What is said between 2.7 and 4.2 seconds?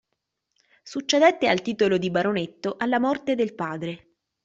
alla morte del padre.